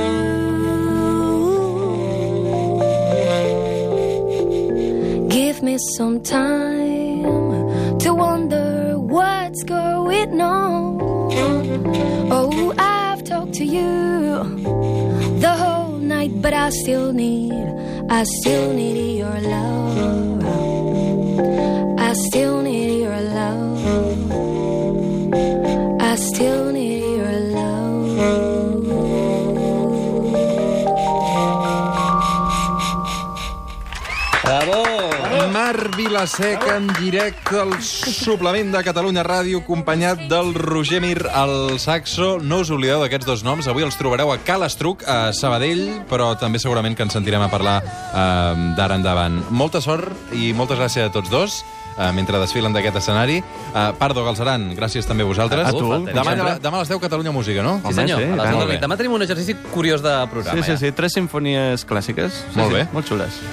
Give 5.30 5.64
me 5.64 5.78
some 5.96 6.22
time 6.22 7.98
to 8.00 8.14
wonder 8.14 9.00
what's 9.00 9.64
going 9.64 10.42
on. 10.42 11.00
Oh, 12.32 12.74
I've 12.78 13.24
talked 13.24 13.54
to 13.54 13.66
you 13.66 14.44
the 15.40 15.54
whole 15.58 15.98
night, 15.98 16.42
but 16.42 16.54
I 16.54 16.70
still 16.70 17.14
need, 17.14 17.54
I 18.16 18.24
still 18.26 18.74
need 18.74 19.18
your 19.18 19.40
love. 19.42 20.44
I 22.00 22.14
still 22.14 22.62
need 22.62 23.00
your 23.02 23.20
love. 23.20 23.86
I 26.00 26.16
still 26.16 26.72
need 26.72 27.18
your 27.18 27.40
love. 27.58 28.16
Bravo! 34.44 35.23
Marc 35.52 35.96
Vilaseca 35.96 36.78
en 36.78 36.88
directe 37.00 37.60
al 37.60 37.74
suplement 37.82 38.72
de 38.72 38.82
Catalunya 38.86 39.24
Ràdio, 39.26 39.60
acompanyat 39.64 40.24
del 40.30 40.54
Roger 40.56 41.02
Mir 41.02 41.28
al 41.34 41.80
saxo. 41.80 42.38
No 42.42 42.62
us 42.64 42.72
oblideu 42.72 43.02
d'aquests 43.04 43.28
dos 43.28 43.44
noms. 43.44 43.68
Avui 43.68 43.84
els 43.84 43.98
trobareu 44.00 44.32
a 44.32 44.38
Cal 44.46 44.64
Estruc, 44.64 45.04
a 45.08 45.34
Sabadell, 45.36 46.04
però 46.10 46.32
també 46.40 46.62
segurament 46.64 46.96
que 46.96 47.04
ens 47.06 47.14
sentirem 47.18 47.44
a 47.44 47.50
parlar 47.52 47.80
eh, 47.84 48.74
d'ara 48.78 48.98
endavant. 49.00 49.42
Molta 49.52 49.82
sort 49.84 50.34
i 50.34 50.54
moltes 50.54 50.80
gràcies 50.80 51.10
a 51.10 51.14
tots 51.14 51.30
dos 51.34 51.60
eh, 51.98 52.12
mentre 52.16 52.40
desfilen 52.42 52.74
d'aquest 52.74 53.02
escenari. 53.04 53.40
Eh, 53.42 53.86
Pardo 54.00 54.24
Galceran, 54.26 54.72
gràcies 54.78 55.08
també 55.10 55.26
a 55.28 55.30
vosaltres. 55.30 55.68
A 55.68 55.76
tu, 55.76 55.90
demà, 56.08 56.26
sempre. 56.32 56.56
demà 56.64 56.80
a 56.82 56.86
les 56.86 56.94
10 56.94 57.04
Catalunya 57.04 57.36
Música, 57.36 57.66
no? 57.66 57.80
Sí, 57.86 57.94
senyor. 58.00 58.22
sí, 58.22 58.32
a 58.32 58.36
les 58.36 58.38
tant. 58.38 58.48
10 58.48 58.56
Molt 58.56 58.64
del 58.64 58.72
bé. 58.72 58.78
nit. 58.80 58.86
Demà 58.88 59.00
tenim 59.02 59.18
un 59.20 59.28
exercici 59.28 59.58
curiós 59.74 60.02
de 60.06 60.16
programa. 60.32 60.58
Sí, 60.58 60.64
sí, 60.64 60.72
ja. 60.72 60.80
sí, 60.88 60.92
tres 60.96 61.14
sinfonies 61.20 61.86
clàssiques. 61.90 62.44
Sí, 62.48 62.58
Molt 62.60 62.72
sí, 62.72 62.80
bé. 62.80 62.88
Molt 62.96 63.12
xules. 63.12 63.44